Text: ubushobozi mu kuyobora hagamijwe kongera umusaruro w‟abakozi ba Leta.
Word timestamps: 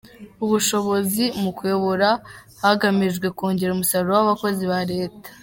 ubushobozi 0.45 1.23
mu 1.41 1.51
kuyobora 1.57 2.09
hagamijwe 2.63 3.27
kongera 3.37 3.73
umusaruro 3.73 4.13
w‟abakozi 4.17 4.63
ba 4.71 4.79
Leta. 4.91 5.29